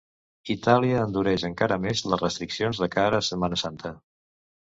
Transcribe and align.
Itàlia 0.53 1.01
endureix 1.07 1.43
encara 1.49 1.77
més 1.83 2.01
les 2.13 2.23
restriccions 2.25 2.81
de 2.85 2.89
cara 2.97 3.19
a 3.19 3.27
Setmana 3.27 3.63
Santa. 3.67 3.93